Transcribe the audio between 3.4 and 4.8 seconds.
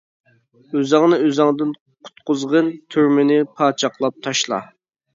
پاچاقلاپ تاشلا!